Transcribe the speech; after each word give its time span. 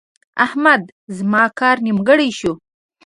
احمده! 0.45 0.91
زما 1.17 1.43
کار 1.59 1.77
نیمګړی 1.85 2.29
شو. 2.39 2.53